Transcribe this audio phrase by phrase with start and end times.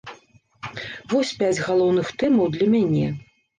[1.11, 3.07] Вось пяць галоўных тэмаў для мяне.